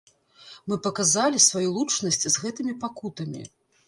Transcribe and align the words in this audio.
Мы 0.71 0.77
паказалі 0.85 1.41
сваю 1.47 1.69
лучнасць 1.75 2.21
з 2.23 2.33
гэтымі 2.47 2.73
пакутамі. 2.85 3.45